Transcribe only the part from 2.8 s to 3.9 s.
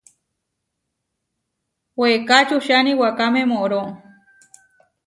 iwakáme mooró.